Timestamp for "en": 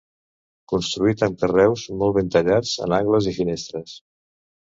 2.87-2.97